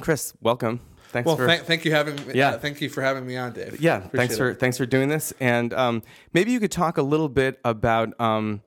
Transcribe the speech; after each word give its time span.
Chris, 0.00 0.34
welcome. 0.40 0.80
Thanks 1.08 1.26
well, 1.26 1.36
for 1.36 1.46
thank, 1.46 1.62
thank 1.62 1.84
you 1.84 1.92
having 1.92 2.18
Yeah. 2.34 2.50
uh, 2.50 2.58
thank 2.58 2.80
you 2.80 2.88
for 2.88 3.02
having 3.02 3.26
me 3.26 3.36
on, 3.36 3.52
Dave. 3.52 3.80
yeah. 3.80 3.98
Appreciate 3.98 4.16
Thanks 4.16 4.36
for 4.36 4.50
it. 4.50 4.60
thanks 4.60 4.76
for 4.76 4.86
doing 4.86 5.08
this, 5.08 5.32
and 5.40 5.72
um, 5.72 6.02
maybe 6.32 6.52
you 6.52 6.60
could 6.60 6.72
talk 6.72 6.98
a 6.98 7.02
little 7.02 7.28
bit 7.28 7.58
about 7.64 8.18
um, 8.20 8.62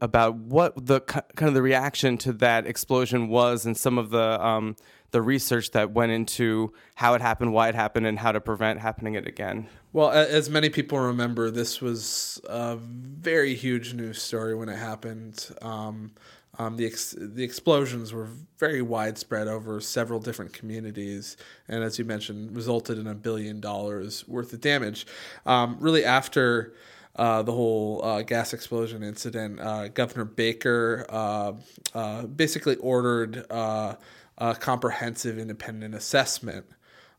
about 0.00 0.34
what 0.36 0.74
the 0.86 1.00
kind 1.00 1.48
of 1.48 1.54
the 1.54 1.62
reaction 1.62 2.18
to 2.18 2.32
that 2.34 2.66
explosion 2.66 3.28
was, 3.28 3.64
and 3.64 3.76
some 3.76 3.96
of 3.96 4.10
the 4.10 4.44
um, 4.44 4.76
the 5.12 5.22
research 5.22 5.70
that 5.70 5.92
went 5.92 6.10
into 6.10 6.72
how 6.96 7.14
it 7.14 7.22
happened, 7.22 7.52
why 7.52 7.68
it 7.68 7.74
happened, 7.74 8.06
and 8.06 8.18
how 8.18 8.32
to 8.32 8.40
prevent 8.40 8.80
happening 8.80 9.14
it 9.14 9.26
again. 9.28 9.68
Well, 9.92 10.10
as 10.10 10.50
many 10.50 10.70
people 10.70 10.98
remember, 10.98 11.52
this 11.52 11.80
was 11.80 12.40
a 12.48 12.76
very 12.76 13.54
huge 13.54 13.94
news 13.94 14.20
story 14.20 14.56
when 14.56 14.68
it 14.68 14.76
happened. 14.76 15.48
Um, 15.62 16.10
um, 16.58 16.76
the 16.76 16.86
ex- 16.86 17.16
the 17.18 17.42
explosions 17.42 18.12
were 18.12 18.28
very 18.58 18.82
widespread 18.82 19.48
over 19.48 19.80
several 19.80 20.20
different 20.20 20.52
communities, 20.52 21.36
and 21.68 21.82
as 21.82 21.98
you 21.98 22.04
mentioned, 22.04 22.54
resulted 22.54 22.98
in 22.98 23.06
a 23.06 23.14
billion 23.14 23.60
dollars 23.60 24.26
worth 24.28 24.52
of 24.52 24.60
damage. 24.60 25.06
Um, 25.46 25.76
really, 25.80 26.04
after 26.04 26.74
uh, 27.16 27.42
the 27.42 27.52
whole 27.52 28.04
uh, 28.04 28.22
gas 28.22 28.52
explosion 28.52 29.02
incident, 29.02 29.60
uh, 29.60 29.88
Governor 29.88 30.24
Baker 30.24 31.06
uh, 31.08 31.52
uh, 31.94 32.26
basically 32.26 32.76
ordered 32.76 33.50
uh, 33.50 33.94
a 34.38 34.54
comprehensive 34.54 35.38
independent 35.38 35.94
assessment 35.94 36.66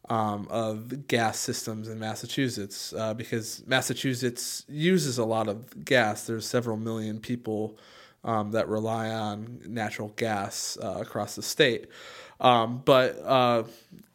um, 0.10 0.48
of 0.50 1.08
gas 1.08 1.40
systems 1.40 1.88
in 1.88 1.98
Massachusetts 1.98 2.94
because 3.16 3.64
Massachusetts 3.66 4.66
uses 4.68 5.18
a 5.18 5.26
lot 5.26 5.48
of 5.48 5.86
gas. 5.86 6.28
There's 6.28 6.46
several 6.46 6.78
million 6.78 7.20
people 7.20 7.78
um, 8.26 8.52
that 8.52 8.68
rely 8.68 9.10
on 9.10 9.62
natural 9.66 10.10
gas 10.18 10.78
uh, 10.84 10.98
across 11.00 11.36
the 11.36 11.42
state. 11.42 11.88
Um, 12.42 12.82
but 12.84 13.18
uh, 13.24 13.64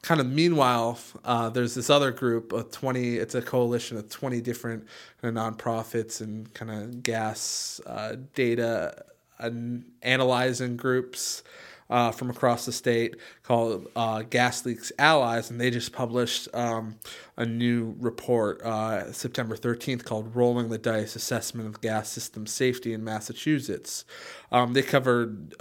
kind 0.02 0.20
of 0.20 0.26
meanwhile, 0.26 0.98
uh, 1.24 1.48
there's 1.48 1.74
this 1.74 1.88
other 1.88 2.10
group 2.10 2.52
of 2.52 2.70
20, 2.70 3.16
it's 3.16 3.34
a 3.34 3.40
coalition 3.40 3.96
of 3.96 4.10
20 4.10 4.42
different 4.42 4.86
kind 5.22 5.36
of 5.36 5.42
nonprofits 5.42 6.20
and 6.20 6.52
kind 6.52 6.70
of 6.70 7.02
gas 7.02 7.80
uh, 7.86 8.16
data 8.34 9.04
an- 9.38 9.86
analyzing 10.02 10.76
groups 10.76 11.42
uh, 11.90 12.12
from 12.12 12.30
across 12.30 12.64
the 12.64 12.72
state 12.72 13.16
called 13.42 13.88
uh, 13.96 14.22
Gas 14.22 14.64
Leaks 14.64 14.92
Allies, 14.98 15.50
and 15.50 15.60
they 15.60 15.70
just 15.70 15.92
published 15.92 16.48
um, 16.54 16.96
a 17.36 17.44
new 17.44 17.96
report 17.98 18.62
uh, 18.62 19.12
September 19.12 19.56
13th 19.56 20.04
called 20.04 20.34
Rolling 20.34 20.70
the 20.70 20.78
Dice 20.78 21.16
Assessment 21.16 21.68
of 21.68 21.80
Gas 21.80 22.08
System 22.08 22.46
Safety 22.46 22.92
in 22.92 23.02
Massachusetts. 23.04 24.04
Um, 24.52 24.72
they 24.72 24.82
covered 24.82 25.54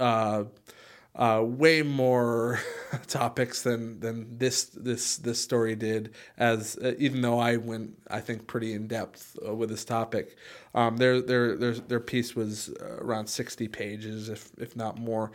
uh, 1.19 1.43
way 1.43 1.81
more 1.81 2.61
topics 3.07 3.61
than 3.61 3.99
than 3.99 4.37
this 4.37 4.65
this 4.65 5.17
this 5.17 5.39
story 5.39 5.75
did. 5.75 6.15
As 6.37 6.77
uh, 6.81 6.93
even 6.97 7.21
though 7.21 7.37
I 7.37 7.57
went, 7.57 7.99
I 8.09 8.21
think 8.21 8.47
pretty 8.47 8.73
in 8.73 8.87
depth 8.87 9.37
uh, 9.45 9.53
with 9.53 9.69
this 9.69 9.83
topic. 9.83 10.37
Um, 10.73 10.95
their 10.95 11.21
their 11.21 11.57
their 11.57 11.73
their 11.73 11.99
piece 11.99 12.35
was 12.35 12.69
uh, 12.81 12.97
around 13.01 13.27
sixty 13.27 13.67
pages, 13.67 14.29
if 14.29 14.49
if 14.57 14.77
not 14.77 14.97
more, 14.97 15.31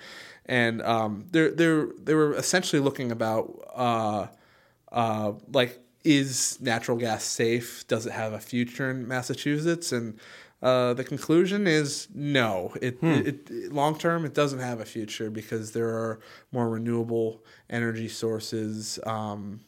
and 0.46 0.80
um, 0.82 1.26
they're 1.30 1.50
they're 1.50 1.88
they 2.02 2.14
were 2.14 2.34
essentially 2.34 2.80
looking 2.80 3.12
about 3.12 3.68
uh, 3.74 4.26
uh, 4.90 5.32
like 5.52 5.80
is 6.02 6.58
natural 6.60 6.96
gas 6.96 7.24
safe? 7.24 7.86
Does 7.88 8.06
it 8.06 8.12
have 8.12 8.32
a 8.32 8.40
future 8.40 8.90
in 8.90 9.08
Massachusetts? 9.08 9.92
And 9.92 10.18
uh, 10.64 10.94
the 10.94 11.04
conclusion 11.04 11.66
is 11.66 12.08
no. 12.14 12.74
It, 12.80 12.98
it, 13.02 13.50
it 13.50 13.72
long 13.72 13.98
term 13.98 14.24
it 14.24 14.32
doesn't 14.32 14.60
have 14.60 14.80
a 14.80 14.86
future 14.86 15.30
because 15.30 15.72
there 15.72 15.90
are 15.90 16.20
more 16.52 16.70
renewable 16.70 17.44
energy 17.68 18.08
sources, 18.08 18.98
um, 19.04 19.60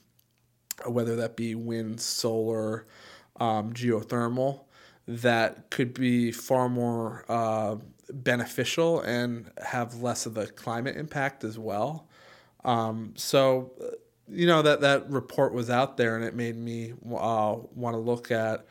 whether 0.86 1.14
that 1.16 1.36
be 1.36 1.54
wind, 1.54 2.00
solar, 2.00 2.86
um, 3.38 3.74
geothermal, 3.74 4.64
that 5.06 5.70
could 5.70 5.92
be 5.92 6.32
far 6.32 6.68
more 6.70 7.26
uh, 7.28 7.76
beneficial 8.10 9.00
and 9.02 9.50
have 9.62 10.00
less 10.00 10.24
of 10.24 10.32
the 10.32 10.46
climate 10.46 10.96
impact 10.96 11.44
as 11.44 11.58
well. 11.58 12.08
Um, 12.64 13.12
so, 13.16 13.72
you 14.28 14.46
know 14.46 14.62
that 14.62 14.80
that 14.80 15.10
report 15.10 15.52
was 15.52 15.68
out 15.68 15.98
there, 15.98 16.16
and 16.16 16.24
it 16.24 16.34
made 16.34 16.56
me 16.56 16.94
uh, 17.14 17.56
want 17.74 17.94
to 17.94 18.00
look 18.00 18.30
at, 18.30 18.66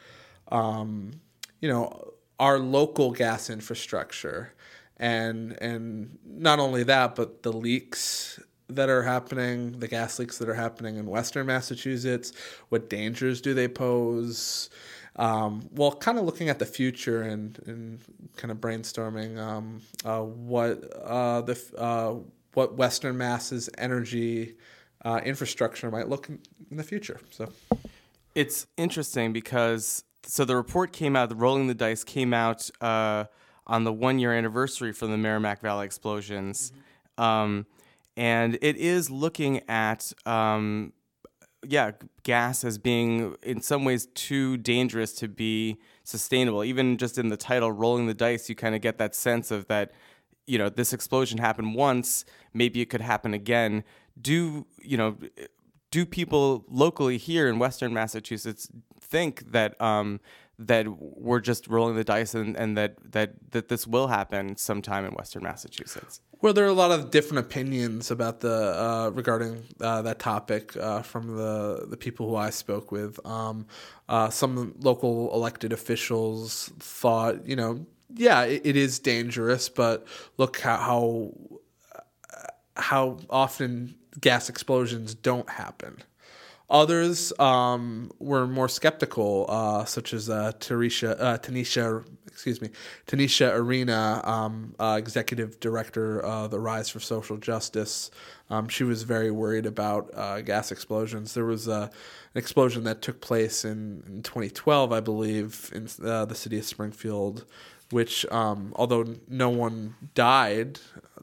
um, 0.51 1.21
you 1.61 1.69
know, 1.69 2.14
our 2.39 2.59
local 2.59 3.11
gas 3.11 3.49
infrastructure, 3.49 4.53
and 4.97 5.57
and 5.61 6.17
not 6.25 6.59
only 6.59 6.83
that, 6.83 7.15
but 7.15 7.43
the 7.43 7.53
leaks 7.53 8.39
that 8.67 8.89
are 8.89 9.03
happening, 9.03 9.79
the 9.79 9.87
gas 9.87 10.17
leaks 10.19 10.37
that 10.39 10.49
are 10.49 10.55
happening 10.55 10.97
in 10.97 11.05
Western 11.05 11.45
Massachusetts. 11.45 12.33
What 12.69 12.89
dangers 12.89 13.41
do 13.41 13.53
they 13.53 13.67
pose? 13.67 14.69
Um, 15.17 15.69
well, 15.71 15.91
kind 15.93 16.17
of 16.17 16.25
looking 16.25 16.49
at 16.49 16.59
the 16.59 16.65
future 16.65 17.21
and, 17.21 17.57
and 17.67 17.99
kind 18.35 18.51
of 18.51 18.57
brainstorming 18.57 19.37
um, 19.37 19.81
uh, 20.03 20.21
what 20.21 20.83
uh, 21.03 21.41
the 21.41 21.61
uh, 21.77 22.15
what 22.53 22.75
Western 22.75 23.17
Mass's 23.17 23.69
energy 23.77 24.55
uh, 25.03 25.21
infrastructure 25.23 25.91
might 25.91 26.09
look 26.09 26.29
in, 26.29 26.39
in 26.71 26.77
the 26.77 26.83
future. 26.83 27.19
So, 27.29 27.51
It's 28.33 28.67
interesting 28.75 29.31
because 29.31 30.03
so 30.27 30.45
the 30.45 30.55
report 30.55 30.91
came 30.91 31.15
out, 31.15 31.29
the 31.29 31.35
Rolling 31.35 31.67
the 31.67 31.73
Dice 31.73 32.03
came 32.03 32.33
out 32.33 32.69
uh, 32.81 33.25
on 33.67 33.83
the 33.83 33.93
one 33.93 34.19
year 34.19 34.33
anniversary 34.33 34.91
from 34.91 35.11
the 35.11 35.17
Merrimack 35.17 35.61
Valley 35.61 35.85
explosions. 35.85 36.71
Um, 37.17 37.65
and 38.17 38.57
it 38.61 38.77
is 38.77 39.09
looking 39.09 39.61
at, 39.69 40.13
um, 40.25 40.93
yeah, 41.67 41.91
gas 42.23 42.63
as 42.63 42.77
being 42.77 43.35
in 43.41 43.61
some 43.61 43.85
ways 43.85 44.07
too 44.13 44.57
dangerous 44.57 45.13
to 45.13 45.27
be 45.27 45.79
sustainable. 46.03 46.63
Even 46.63 46.97
just 46.97 47.17
in 47.17 47.29
the 47.29 47.37
title, 47.37 47.71
Rolling 47.71 48.07
the 48.07 48.13
Dice, 48.13 48.49
you 48.49 48.55
kind 48.55 48.75
of 48.75 48.81
get 48.81 48.97
that 48.97 49.15
sense 49.15 49.51
of 49.51 49.67
that, 49.67 49.91
you 50.47 50.57
know, 50.57 50.69
this 50.69 50.93
explosion 50.93 51.39
happened 51.39 51.75
once, 51.75 52.23
maybe 52.53 52.81
it 52.81 52.85
could 52.85 53.01
happen 53.01 53.33
again. 53.33 53.83
Do, 54.21 54.65
you 54.81 54.95
know, 54.95 55.17
do 55.95 56.05
people 56.05 56.65
locally 56.67 57.17
here 57.17 57.47
in 57.47 57.57
Western 57.57 57.93
Massachusetts 57.93 58.67
think 58.99 59.49
that 59.53 59.79
um, 59.81 60.19
that 60.59 60.85
we're 60.99 61.39
just 61.39 61.69
rolling 61.69 61.95
the 61.95 62.03
dice 62.03 62.35
and, 62.35 62.57
and 62.57 62.77
that, 62.77 62.95
that 63.13 63.31
that 63.51 63.69
this 63.69 63.87
will 63.87 64.07
happen 64.07 64.57
sometime 64.57 65.05
in 65.05 65.13
Western 65.13 65.43
Massachusetts? 65.43 66.19
well, 66.41 66.51
there 66.51 66.65
are 66.65 66.67
a 66.67 66.73
lot 66.73 66.91
of 66.91 67.11
different 67.11 67.39
opinions 67.45 68.11
about 68.11 68.41
the 68.41 68.57
uh, 68.85 69.09
regarding 69.13 69.63
uh, 69.79 70.01
that 70.01 70.19
topic 70.19 70.75
uh, 70.75 71.01
from 71.01 71.37
the 71.37 71.85
the 71.87 71.95
people 71.95 72.29
who 72.29 72.35
I 72.35 72.49
spoke 72.49 72.91
with. 72.91 73.25
Um, 73.25 73.65
uh, 74.09 74.29
some 74.29 74.75
local 74.79 75.33
elected 75.33 75.71
officials 75.71 76.73
thought, 76.77 77.47
you 77.47 77.55
know, 77.55 77.85
yeah, 78.13 78.43
it, 78.43 78.61
it 78.65 78.75
is 78.75 78.99
dangerous, 78.99 79.69
but 79.69 80.05
look 80.37 80.59
how, 80.59 80.77
how 80.77 81.31
how 82.75 83.17
often 83.29 83.95
gas 84.19 84.49
explosions 84.49 85.13
don't 85.15 85.49
happen. 85.49 86.03
Others 86.69 87.31
um, 87.37 88.11
were 88.19 88.47
more 88.47 88.67
skeptical, 88.67 89.45
uh, 89.49 89.85
such 89.85 90.13
as 90.13 90.31
uh, 90.31 90.51
Tanisha, 90.59 91.15
uh, 91.19 91.37
Tanisha, 91.37 92.03
excuse 92.25 92.59
me, 92.59 92.69
Tanisha 93.05 93.53
Arena, 93.53 94.19
um, 94.23 94.73
uh, 94.79 94.95
executive 94.97 95.59
director 95.59 96.19
of 96.21 96.49
the 96.49 96.59
Rise 96.59 96.89
for 96.89 96.99
Social 96.99 97.37
Justice. 97.37 98.09
Um, 98.49 98.67
she 98.67 98.83
was 98.83 99.03
very 99.03 99.29
worried 99.29 99.67
about 99.67 100.09
uh, 100.15 100.41
gas 100.41 100.71
explosions. 100.71 101.35
There 101.35 101.45
was 101.45 101.67
uh, 101.67 101.87
an 102.33 102.39
explosion 102.39 102.83
that 102.85 103.03
took 103.03 103.21
place 103.21 103.63
in, 103.63 104.03
in 104.07 104.23
2012, 104.23 104.91
I 104.91 105.01
believe, 105.01 105.69
in 105.71 105.85
the 105.99 106.33
city 106.33 106.57
of 106.57 106.65
Springfield, 106.65 107.45
which, 107.91 108.25
um, 108.31 108.73
although 108.75 109.05
no 109.27 109.49
one 109.49 109.95
died, 110.13 110.79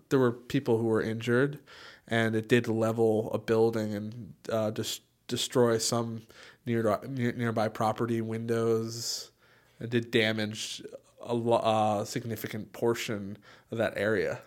there 0.09 0.19
were 0.19 0.33
people 0.33 0.79
who 0.79 0.87
were 0.87 1.03
injured, 1.03 1.59
and 2.09 2.35
it 2.35 2.49
did 2.49 2.69
level 2.69 3.31
a 3.33 3.39
building 3.39 3.95
and 3.95 4.35
uh, 4.51 4.71
just 4.71 5.03
destroy 5.27 5.79
some 5.79 6.23
near, 6.67 7.01
near 7.09 7.33
nearby 7.33 7.69
property 7.69 8.21
windows. 8.21 9.31
It 9.81 9.91
did 9.91 10.11
damage 10.11 10.83
a 11.21 11.35
lo- 11.35 11.57
uh, 11.57 12.05
significant 12.05 12.73
portion 12.73 13.39
of 13.71 13.79
that 13.79 13.95
area. 13.97 14.41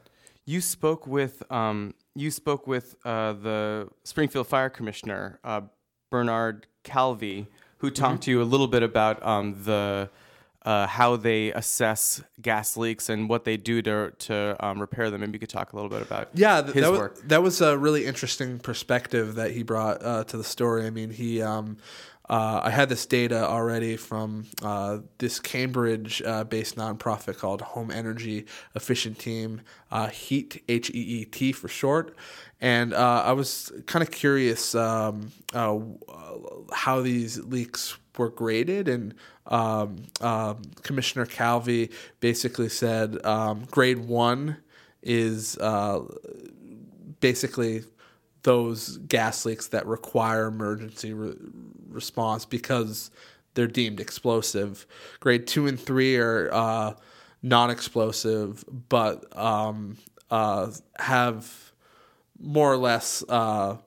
You 0.46 0.62
spoke 0.62 1.08
with 1.08 1.42
um, 1.52 1.96
you 2.16 2.30
spoke 2.30 2.68
with 2.68 2.96
uh, 3.04 3.34
the 3.34 3.90
Springfield 4.04 4.48
Fire 4.48 4.70
Commissioner 4.70 5.40
uh, 5.44 5.62
Bernard 6.12 6.68
Calvi, 6.84 7.48
who 7.80 7.90
talked 7.90 8.24
to 8.24 8.32
you 8.32 8.42
a 8.42 8.44
little 8.44 8.68
bit 8.68 8.84
about 8.84 9.26
um, 9.26 9.56
the 9.64 10.10
uh, 10.66 10.88
how 10.88 11.16
they 11.16 11.52
assess 11.54 12.24
gas 12.42 12.76
leaks 12.76 13.08
and 13.08 13.30
what 13.30 13.46
they 13.46 13.56
do 13.56 13.82
to 13.84 14.12
to 14.18 14.56
um, 14.60 14.82
repair 14.82 15.12
them. 15.12 15.22
Maybe 15.22 15.34
you 15.34 15.40
could 15.40 15.50
talk 15.50 15.74
a 15.74 15.76
little 15.76 15.90
bit 15.90 16.02
about 16.02 16.30
yeah 16.34 16.62
th- 16.62 16.74
his 16.74 16.84
that 16.84 16.92
was, 16.92 17.00
work. 17.00 17.28
that 17.28 17.44
was 17.44 17.62
a 17.62 17.78
really 17.78 18.06
interesting 18.06 18.58
perspective 18.58 19.36
that 19.36 19.52
he 19.52 19.62
brought 19.62 20.04
uh, 20.04 20.24
to 20.26 20.38
the 20.38 20.44
story. 20.44 20.86
I 20.86 20.90
mean, 20.90 21.12
he 21.12 21.42
um, 21.42 21.78
uh, 22.30 22.62
I 22.64 22.70
had 22.72 22.90
this 22.90 23.06
data 23.06 23.48
already 23.48 23.98
from 23.98 24.46
uh, 24.64 25.00
this 25.20 25.40
Cambridge 25.40 26.22
uh, 26.24 26.44
based 26.44 26.76
nonprofit 26.76 27.38
called 27.38 27.62
Home 27.62 27.92
Energy 27.92 28.46
Efficient 28.74 29.20
Team, 29.20 29.62
uh, 29.92 30.08
HEET, 30.08 30.64
H 30.68 30.90
E 30.90 30.94
E 30.94 31.26
T 31.26 31.52
for 31.52 31.68
short. 31.68 32.16
And 32.60 32.94
uh, 32.94 33.24
I 33.26 33.34
was 33.34 33.72
kind 33.86 34.02
of 34.02 34.12
curious 34.12 34.74
um, 34.74 35.32
uh, 35.54 35.78
how 36.74 37.02
these 37.02 37.40
leaks 37.40 37.98
were 38.18 38.30
graded. 38.30 38.88
And 38.88 39.14
um, 39.48 39.98
um, 40.22 40.62
Commissioner 40.82 41.26
Calvi 41.26 41.92
basically 42.22 42.70
said 42.70 43.24
um, 43.26 43.66
grade 43.70 44.00
one 44.00 44.58
is 45.04 45.58
basically 47.20 47.84
those 48.46 48.98
gas 48.98 49.44
leaks 49.44 49.68
that 49.70 49.88
require 49.88 50.46
emergency 50.46 51.14
re- 51.14 51.34
response 51.90 52.46
because 52.46 53.10
they're 53.56 53.66
deemed 53.66 54.00
explosive. 54.00 54.86
Grade 55.20 55.48
two 55.48 55.66
and 55.66 55.80
three 55.80 56.16
are 56.18 56.50
uh, 56.54 56.94
non-explosive, 57.42 58.64
but 58.90 59.36
um, 59.36 59.98
uh, 60.30 60.70
have 61.00 61.52
more 62.40 62.72
or 62.72 62.78
less 62.78 63.24
uh, 63.28 63.78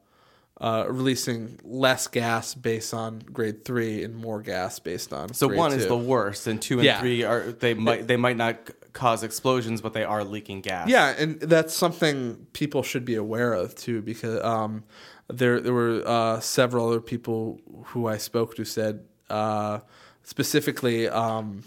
uh, 0.61 0.87
releasing 0.89 1.61
less 1.63 2.09
gas 2.09 2.55
based 2.55 2.93
on 2.93 3.21
grade 3.21 3.65
three 3.65 4.03
and 4.03 4.17
more 4.17 4.43
gas 4.43 4.81
based 4.81 5.13
on. 5.13 5.29
Grade. 5.29 5.37
So 5.37 5.49
one 5.49 5.73
is 5.73 5.87
the 5.87 5.97
worst, 5.97 6.49
and 6.49 6.61
two 6.61 6.79
and 6.79 6.85
Yeah. 6.85 6.99
three 6.99 7.23
are 7.23 7.53
they 7.53 7.75
might 7.75 8.09
they 8.09 8.17
might 8.17 8.37
not 8.37 8.59
cause 8.99 9.23
explosions, 9.23 9.81
but 9.81 9.93
they 9.93 10.03
are 10.03 10.25
leaking 10.25 10.61
gas. 10.61 10.89
Yeah, 10.89 11.15
and 11.17 11.41
that's 11.41 11.73
something 11.73 12.49
people 12.53 12.83
should 12.83 13.05
be 13.05 13.15
aware 13.15 13.53
of 13.53 13.77
too, 13.77 14.03
because 14.03 14.43
um, 14.43 14.83
there 15.29 15.61
there 15.61 15.73
were 15.73 16.03
uh, 16.05 16.41
several 16.41 16.89
other 16.89 17.01
people 17.01 17.61
who 17.87 18.09
I 18.09 18.17
spoke 18.19 18.57
to 18.57 18.65
said 18.65 19.05
uh, 19.31 19.79
specifically 20.25 21.09
um, 21.09 21.63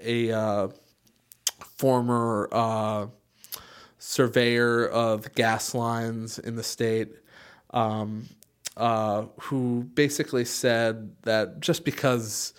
a 0.00 0.32
uh, 0.32 0.68
former 1.76 2.48
uh, 2.50 3.06
surveyor 3.98 4.86
of 4.86 5.34
gas 5.34 5.74
lines 5.74 6.38
in 6.38 6.56
the 6.56 6.62
state. 6.62 7.10
Um, 7.70 8.28
uh, 8.76 9.26
who 9.40 9.84
basically 9.94 10.44
said 10.44 11.14
that 11.22 11.60
just 11.60 11.84
because 11.84 12.54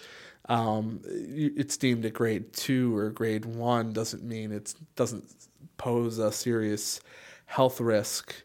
um, 0.48 1.02
it's 1.06 1.78
deemed 1.78 2.06
a 2.06 2.10
grade 2.10 2.54
two 2.54 2.96
or 2.96 3.10
grade 3.10 3.46
one 3.46 3.94
doesn't 3.94 4.24
mean 4.24 4.52
it 4.52 4.74
doesn't 4.96 5.26
pose 5.78 6.20
a 6.20 6.32
serious 6.32 7.02
health 7.46 7.82
risk. 7.82 8.36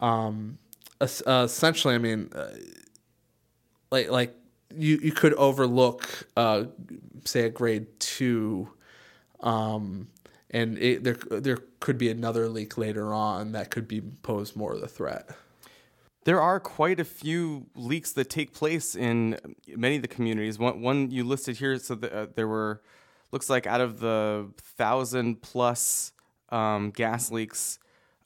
Um, 0.00 0.58
essentially, 1.00 1.94
I 1.94 1.98
mean, 1.98 2.30
uh, 2.34 2.50
like 3.90 4.10
like 4.10 4.34
you 4.74 4.98
you 5.02 5.12
could 5.12 5.34
overlook 5.34 6.28
uh, 6.36 6.64
say 7.24 7.46
a 7.46 7.50
grade 7.50 7.86
two, 7.98 8.68
um, 9.40 10.08
and 10.50 10.78
it, 10.78 11.02
there 11.02 11.16
there 11.30 11.58
could 11.80 11.98
be 11.98 12.10
another 12.10 12.48
leak 12.48 12.78
later 12.78 13.12
on 13.12 13.52
that 13.52 13.70
could 13.70 13.88
be 13.88 14.00
pose 14.00 14.54
more 14.54 14.74
of 14.74 14.82
a 14.82 14.88
threat. 14.88 15.30
There 16.24 16.40
are 16.40 16.60
quite 16.60 17.00
a 17.00 17.04
few 17.04 17.66
leaks 17.74 18.12
that 18.12 18.28
take 18.28 18.52
place 18.52 18.94
in 18.94 19.38
many 19.66 19.96
of 19.96 20.02
the 20.02 20.08
communities. 20.08 20.58
One, 20.58 20.82
one 20.82 21.10
you 21.10 21.24
listed 21.24 21.56
here, 21.56 21.78
so 21.78 21.94
the, 21.94 22.14
uh, 22.14 22.26
there 22.34 22.46
were, 22.46 22.82
looks 23.32 23.48
like 23.48 23.66
out 23.66 23.80
of 23.80 24.00
the 24.00 24.50
thousand 24.76 25.40
plus 25.40 26.12
um, 26.50 26.90
gas 26.90 27.30
leaks 27.30 27.78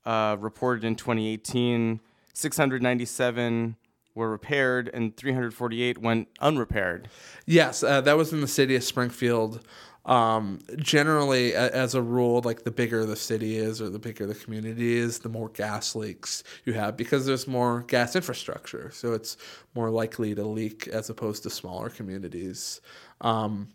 uh, 0.04 0.36
reported 0.40 0.84
in 0.84 0.96
2018, 0.96 2.00
697 2.32 3.76
were 4.14 4.30
repaired 4.30 4.90
and 4.92 5.16
348 5.16 5.98
went 5.98 6.28
unrepaired. 6.40 7.08
Yes, 7.46 7.82
uh, 7.82 8.00
that 8.00 8.16
was 8.16 8.32
in 8.32 8.40
the 8.40 8.48
city 8.48 8.76
of 8.76 8.84
Springfield. 8.84 9.64
Um, 10.06 10.58
generally, 10.76 11.54
as 11.54 11.94
a 11.94 12.02
rule, 12.02 12.42
like 12.44 12.64
the 12.64 12.70
bigger 12.70 13.06
the 13.06 13.16
city 13.16 13.56
is 13.56 13.80
or 13.80 13.88
the 13.88 13.98
bigger 13.98 14.26
the 14.26 14.34
community 14.34 14.98
is, 14.98 15.20
the 15.20 15.30
more 15.30 15.48
gas 15.48 15.94
leaks 15.94 16.44
you 16.64 16.74
have 16.74 16.96
because 16.96 17.24
there's 17.24 17.46
more 17.46 17.82
gas 17.82 18.14
infrastructure. 18.14 18.90
So 18.92 19.12
it's 19.12 19.36
more 19.74 19.90
likely 19.90 20.34
to 20.34 20.44
leak 20.44 20.88
as 20.88 21.08
opposed 21.08 21.42
to 21.44 21.50
smaller 21.50 21.88
communities. 21.88 22.82
Um, 23.22 23.68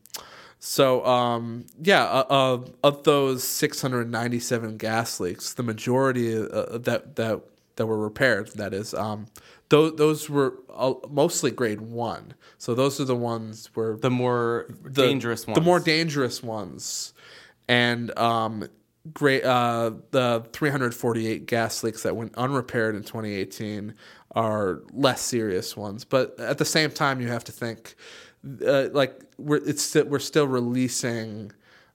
so 0.59 1.05
um, 1.05 1.65
yeah, 1.81 2.03
uh, 2.03 2.25
uh, 2.29 2.65
of 2.83 3.03
those 3.05 3.43
697 3.43 4.77
gas 4.77 5.19
leaks, 5.19 5.53
the 5.53 5.63
majority 5.63 6.35
uh, 6.35 6.77
that 6.77 7.15
that 7.15 7.41
that 7.79 7.87
were 7.87 7.97
repaired, 7.97 8.51
that 8.55 8.73
is, 8.73 8.93
um, 8.93 9.25
those 9.69 9.95
those 9.95 10.29
were 10.29 10.55
uh, 10.73 10.93
mostly 11.09 11.49
grade 11.49 11.81
one. 11.81 12.33
So 12.57 12.75
those 12.75 12.99
are 12.99 13.05
the 13.05 13.15
ones 13.15 13.69
where 13.73 13.95
The 13.95 14.09
more 14.11 14.67
the- 14.83 15.01
dangerous 15.07 15.47
ones. 15.47 15.55
The 15.57 15.63
more 15.63 15.79
dangerous 15.79 16.43
ones, 16.43 17.13
and 17.67 18.15
um, 18.19 18.67
great. 19.13 19.43
Uh, 19.45 19.91
the 20.11 20.45
348 20.53 21.45
gas 21.45 21.83
leaks 21.83 22.03
that 22.03 22.15
went 22.15 22.33
unrepaired 22.35 22.95
in 22.95 23.03
2018 23.03 23.93
are 24.35 24.81
less 24.91 25.21
serious 25.21 25.77
ones. 25.77 26.03
But 26.03 26.37
at 26.39 26.57
the 26.57 26.65
same 26.65 26.91
time, 26.91 27.21
you 27.21 27.29
have 27.29 27.43
to 27.45 27.51
think, 27.51 27.95
uh, 28.65 28.89
like 28.91 29.21
we're 29.37 29.57
it's 29.65 29.95
we're 29.95 30.19
still 30.19 30.47
releasing. 30.47 31.51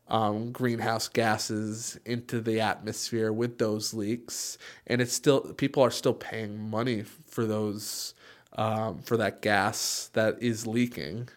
Um, 0.07 0.53
greenhouse 0.53 1.09
gases 1.09 1.99
into 2.05 2.41
the 2.43 2.61
atmosphere 2.61 3.33
with 3.33 3.57
those 3.59 3.95
leaks, 3.95 4.59
and 4.87 5.01
it's 5.01 5.15
still 5.15 5.41
people 5.55 5.83
are 5.83 5.91
still 5.91 6.13
paying 6.13 6.71
money 6.71 7.03
for 7.03 7.47
those 7.47 8.15
um, 8.53 8.99
for 8.99 9.17
that 9.17 9.41
gas 9.41 10.11
that 10.13 10.43
is 10.43 10.67
leaking 10.67 11.31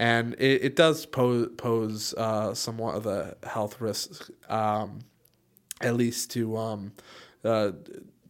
and 0.00 0.32
it, 0.34 0.64
it 0.64 0.76
does 0.76 1.04
pose 1.04 1.50
pose 1.58 2.14
uh, 2.14 2.54
somewhat 2.54 2.94
of 2.94 3.06
a 3.06 3.36
health 3.42 3.82
risk, 3.82 4.30
um, 4.48 5.00
at 5.82 5.94
least 5.94 6.30
to 6.30 6.56
um, 6.56 6.92
uh, 7.44 7.72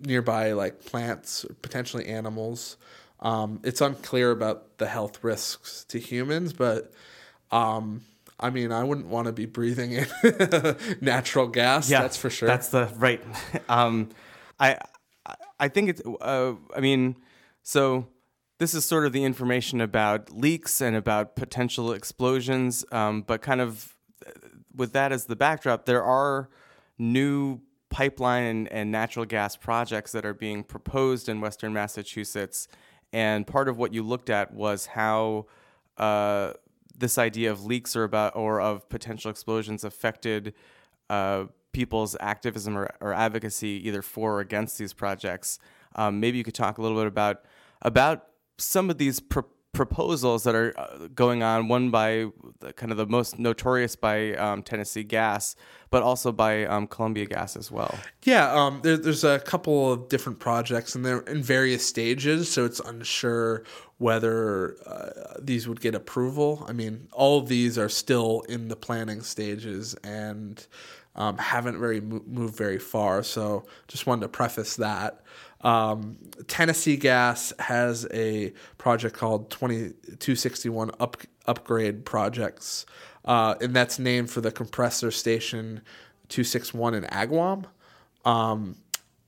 nearby 0.00 0.52
like 0.52 0.84
plants, 0.84 1.46
potentially 1.62 2.06
animals. 2.06 2.76
Um, 3.20 3.60
it's 3.62 3.80
unclear 3.80 4.32
about 4.32 4.78
the 4.78 4.88
health 4.88 5.22
risks 5.22 5.84
to 5.90 6.00
humans, 6.00 6.52
but 6.52 6.92
um, 7.52 8.02
I 8.40 8.50
mean, 8.50 8.72
I 8.72 8.82
wouldn't 8.84 9.06
want 9.08 9.26
to 9.26 9.32
be 9.32 9.46
breathing 9.46 9.92
in 9.92 10.06
natural 11.00 11.46
gas. 11.46 11.88
that's 12.00 12.16
for 12.16 12.30
sure. 12.30 12.48
That's 12.48 12.68
the 12.68 12.88
right. 12.96 13.22
um, 13.68 14.08
I 14.58 14.78
I- 15.26 15.34
I 15.60 15.68
think 15.68 15.90
it's. 15.90 16.00
Uh, 16.22 16.54
I 16.74 16.80
mean, 16.80 17.16
so 17.62 18.06
this 18.58 18.72
is 18.72 18.84
sort 18.86 19.04
of 19.04 19.12
the 19.12 19.24
information 19.24 19.80
about 19.82 20.30
leaks 20.34 20.80
and 20.80 20.96
about 20.96 21.36
potential 21.36 21.92
explosions. 21.92 22.82
Um, 22.90 23.20
but 23.22 23.42
kind 23.42 23.60
of 23.60 23.94
uh, 24.26 24.30
with 24.74 24.92
that 24.94 25.12
as 25.12 25.26
the 25.26 25.36
backdrop, 25.36 25.84
there 25.84 26.02
are 26.02 26.48
new 26.98 27.60
pipeline 27.90 28.44
and, 28.44 28.68
and 28.72 28.90
natural 28.90 29.26
gas 29.26 29.54
projects 29.56 30.12
that 30.12 30.24
are 30.24 30.32
being 30.34 30.64
proposed 30.64 31.28
in 31.28 31.42
Western 31.42 31.74
Massachusetts. 31.74 32.66
And 33.12 33.46
part 33.46 33.68
of 33.68 33.76
what 33.76 33.92
you 33.92 34.02
looked 34.02 34.30
at 34.30 34.54
was 34.54 34.86
how 34.86 35.44
uh, 35.98 36.54
this 37.00 37.18
idea 37.18 37.50
of 37.50 37.64
leaks 37.64 37.96
or 37.96 38.04
about 38.04 38.36
or 38.36 38.60
of 38.60 38.88
potential 38.88 39.30
explosions 39.30 39.84
affected 39.84 40.54
uh, 41.08 41.44
people's 41.72 42.16
activism 42.20 42.76
or, 42.76 42.90
or 43.00 43.12
advocacy 43.12 43.82
either 43.86 44.02
for 44.02 44.36
or 44.36 44.40
against 44.40 44.78
these 44.78 44.92
projects. 44.92 45.58
Um, 45.96 46.20
maybe 46.20 46.38
you 46.38 46.44
could 46.44 46.54
talk 46.54 46.78
a 46.78 46.82
little 46.82 46.98
bit 46.98 47.06
about 47.06 47.42
about 47.82 48.26
some 48.58 48.90
of 48.90 48.98
these 48.98 49.20
pr- 49.20 49.40
proposals 49.72 50.44
that 50.44 50.54
are 50.54 50.74
uh, 50.78 51.08
going 51.14 51.42
on, 51.42 51.68
one 51.68 51.90
by 51.90 52.26
the, 52.60 52.72
kind 52.72 52.92
of 52.92 52.98
the 52.98 53.06
most 53.06 53.38
notorious 53.38 53.96
by 53.96 54.34
um, 54.34 54.62
Tennessee 54.62 55.04
Gas, 55.04 55.56
but 55.90 56.02
also 56.02 56.32
by 56.32 56.66
um, 56.66 56.86
Columbia 56.86 57.26
Gas 57.26 57.56
as 57.56 57.70
well. 57.70 57.98
Yeah, 58.24 58.52
um, 58.52 58.80
there, 58.82 58.96
there's 58.96 59.24
a 59.24 59.38
couple 59.38 59.92
of 59.92 60.08
different 60.08 60.38
projects, 60.38 60.94
and 60.94 61.04
they're 61.04 61.20
in 61.20 61.42
various 61.42 61.86
stages, 61.86 62.50
so 62.50 62.64
it's 62.64 62.80
unsure 62.80 63.64
whether 64.00 64.78
uh, 64.86 65.34
these 65.38 65.68
would 65.68 65.78
get 65.78 65.94
approval. 65.94 66.64
I 66.66 66.72
mean, 66.72 67.06
all 67.12 67.38
of 67.38 67.48
these 67.48 67.76
are 67.76 67.90
still 67.90 68.40
in 68.48 68.68
the 68.68 68.74
planning 68.74 69.20
stages 69.20 69.92
and 70.02 70.66
um, 71.14 71.36
haven't 71.36 71.78
very 71.78 72.00
mo- 72.00 72.22
moved 72.26 72.56
very 72.56 72.78
far. 72.78 73.22
So, 73.22 73.66
just 73.88 74.06
wanted 74.06 74.22
to 74.22 74.28
preface 74.28 74.76
that. 74.76 75.20
Um, 75.60 76.16
Tennessee 76.46 76.96
Gas 76.96 77.52
has 77.58 78.08
a 78.10 78.54
project 78.78 79.14
called 79.14 79.50
2261 79.50 80.92
up, 80.98 81.18
Upgrade 81.44 82.06
Projects, 82.06 82.86
uh, 83.26 83.56
and 83.60 83.76
that's 83.76 83.98
named 83.98 84.30
for 84.30 84.40
the 84.40 84.50
compressor 84.50 85.10
station 85.10 85.82
261 86.30 86.94
in 86.94 87.04
Agawam. 87.04 87.66
Um, 88.24 88.76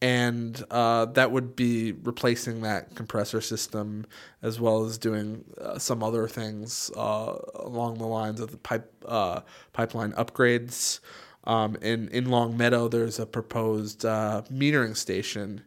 and 0.02 0.64
uh, 0.72 1.04
that 1.04 1.30
would 1.30 1.54
be 1.54 1.92
replacing 1.92 2.62
that 2.62 2.96
compressor 2.96 3.40
system 3.40 4.04
as 4.42 4.58
well 4.58 4.84
as 4.84 4.98
doing 4.98 5.44
uh, 5.60 5.78
some 5.78 6.02
other 6.02 6.26
things 6.26 6.90
uh, 6.96 7.38
along 7.54 7.98
the 7.98 8.06
lines 8.06 8.40
of 8.40 8.50
the 8.50 8.56
pipe 8.56 8.92
uh, 9.06 9.40
pipeline 9.72 10.12
upgrades. 10.12 10.98
Um, 11.44 11.76
in 11.76 12.08
in 12.08 12.30
Longmeadow, 12.30 12.88
there's 12.88 13.20
a 13.20 13.26
proposed 13.26 14.04
uh, 14.04 14.42
metering 14.52 14.96
station, 14.96 15.62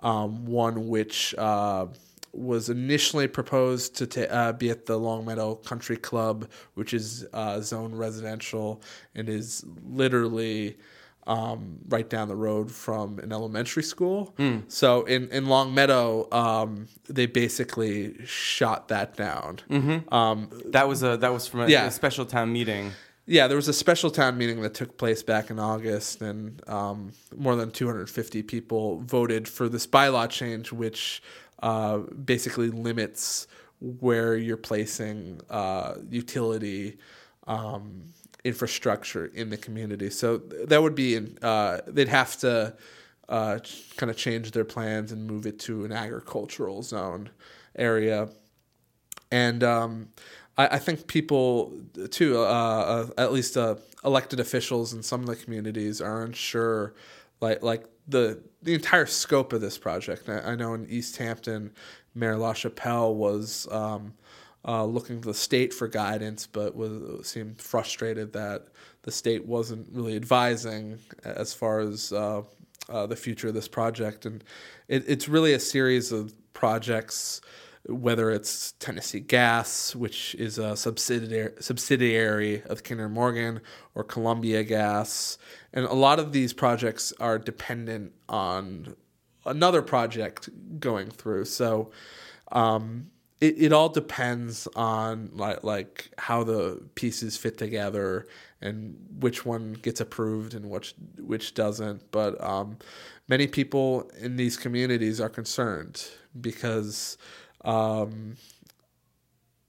um, 0.00 0.44
one 0.44 0.88
which 0.88 1.34
uh, 1.38 1.86
was 2.32 2.68
initially 2.68 3.26
proposed 3.26 3.96
to 3.96 4.06
ta- 4.06 4.52
be 4.52 4.68
at 4.68 4.84
the 4.84 4.98
Longmeadow 4.98 5.54
Country 5.56 5.96
Club, 5.96 6.46
which 6.74 6.92
is 6.92 7.24
zone 7.60 7.94
residential 7.94 8.82
and 9.14 9.30
is 9.30 9.64
literally 9.82 10.76
um, 11.28 11.78
right 11.88 12.08
down 12.08 12.28
the 12.28 12.34
road 12.34 12.72
from 12.72 13.18
an 13.18 13.32
elementary 13.32 13.82
school. 13.82 14.34
Mm. 14.38 14.62
So 14.66 15.04
in, 15.04 15.28
in 15.28 15.46
Longmeadow, 15.46 16.26
um, 16.32 16.88
they 17.06 17.26
basically 17.26 18.24
shot 18.24 18.88
that 18.88 19.14
down. 19.14 19.60
Mm-hmm. 19.70 20.12
Um, 20.12 20.48
that 20.66 20.88
was 20.88 21.02
a 21.02 21.18
that 21.18 21.32
was 21.32 21.46
from 21.46 21.60
a, 21.60 21.68
yeah. 21.68 21.86
a, 21.86 21.90
special 21.90 22.24
town 22.24 22.52
meeting. 22.52 22.92
Yeah, 23.26 23.46
there 23.46 23.56
was 23.56 23.68
a 23.68 23.74
special 23.74 24.10
town 24.10 24.38
meeting 24.38 24.62
that 24.62 24.72
took 24.72 24.96
place 24.96 25.22
back 25.22 25.50
in 25.50 25.58
August, 25.58 26.22
and 26.22 26.66
um, 26.66 27.12
more 27.36 27.56
than 27.56 27.70
250 27.70 28.42
people 28.44 29.00
voted 29.00 29.46
for 29.46 29.68
this 29.68 29.86
bylaw 29.86 30.30
change, 30.30 30.72
which 30.72 31.22
uh, 31.62 31.98
basically 31.98 32.70
limits 32.70 33.46
where 33.80 34.34
you're 34.34 34.56
placing 34.56 35.42
uh, 35.50 35.96
utility 36.08 36.96
um, 37.46 38.04
infrastructure 38.44 39.26
in 39.26 39.50
the 39.50 39.56
community. 39.56 40.10
So 40.10 40.38
that 40.38 40.82
would 40.82 40.94
be 40.94 41.18
uh, 41.42 41.78
they'd 41.86 42.08
have 42.08 42.36
to 42.38 42.74
uh, 43.28 43.58
kind 43.96 44.10
of 44.10 44.16
change 44.16 44.52
their 44.52 44.64
plans 44.64 45.12
and 45.12 45.26
move 45.26 45.46
it 45.46 45.58
to 45.60 45.84
an 45.84 45.92
agricultural 45.92 46.82
zone 46.82 47.30
area. 47.76 48.28
And 49.30 49.62
um, 49.62 50.08
I, 50.56 50.68
I, 50.68 50.78
think 50.78 51.06
people 51.06 51.74
too, 52.10 52.38
uh, 52.38 52.42
uh 52.42 53.06
at 53.18 53.32
least 53.32 53.56
uh, 53.56 53.74
elected 54.04 54.40
officials 54.40 54.94
in 54.94 55.02
some 55.02 55.20
of 55.20 55.26
the 55.26 55.36
communities, 55.36 56.00
are 56.00 56.22
unsure, 56.22 56.94
like 57.40 57.62
like 57.62 57.84
the 58.06 58.42
the 58.62 58.72
entire 58.72 59.04
scope 59.04 59.52
of 59.52 59.60
this 59.60 59.76
project. 59.76 60.28
I, 60.28 60.52
I 60.52 60.54
know 60.54 60.72
in 60.72 60.86
Easthampton, 60.86 61.70
Mayor 62.14 62.36
LaChapelle 62.36 63.14
was. 63.14 63.68
Um, 63.70 64.14
uh, 64.66 64.84
looking 64.84 65.20
to 65.20 65.28
the 65.28 65.34
state 65.34 65.72
for 65.72 65.88
guidance, 65.88 66.46
but 66.46 66.74
was 66.74 67.26
seemed 67.26 67.60
frustrated 67.60 68.32
that 68.32 68.68
the 69.02 69.12
state 69.12 69.46
wasn't 69.46 69.88
really 69.92 70.16
advising 70.16 70.98
as 71.24 71.54
far 71.54 71.80
as 71.80 72.12
uh, 72.12 72.42
uh, 72.88 73.06
the 73.06 73.16
future 73.16 73.48
of 73.48 73.54
this 73.54 73.68
project. 73.68 74.26
And 74.26 74.42
it, 74.88 75.04
it's 75.06 75.28
really 75.28 75.52
a 75.54 75.60
series 75.60 76.12
of 76.12 76.34
projects, 76.52 77.40
whether 77.86 78.30
it's 78.30 78.72
Tennessee 78.72 79.20
Gas, 79.20 79.94
which 79.94 80.34
is 80.34 80.58
a 80.58 80.76
subsidiary 80.76 81.52
subsidiary 81.60 82.62
of 82.62 82.82
Kinder 82.82 83.08
Morgan, 83.08 83.60
or 83.94 84.04
Columbia 84.04 84.64
Gas, 84.64 85.38
and 85.72 85.86
a 85.86 85.94
lot 85.94 86.18
of 86.18 86.32
these 86.32 86.52
projects 86.52 87.12
are 87.20 87.38
dependent 87.38 88.12
on 88.28 88.96
another 89.46 89.82
project 89.82 90.50
going 90.80 91.10
through. 91.10 91.44
So. 91.44 91.90
Um, 92.50 93.10
it, 93.40 93.54
it 93.58 93.72
all 93.72 93.88
depends 93.88 94.66
on 94.74 95.30
like 95.34 95.62
like 95.62 96.10
how 96.18 96.42
the 96.42 96.82
pieces 96.94 97.36
fit 97.36 97.56
together 97.56 98.26
and 98.60 98.96
which 99.20 99.46
one 99.46 99.74
gets 99.74 100.00
approved 100.00 100.54
and 100.54 100.68
which 100.70 100.94
which 101.18 101.54
doesn't. 101.54 102.10
But 102.10 102.42
um, 102.42 102.78
many 103.28 103.46
people 103.46 104.10
in 104.18 104.36
these 104.36 104.56
communities 104.56 105.20
are 105.20 105.28
concerned 105.28 106.08
because 106.40 107.16
um, 107.64 108.36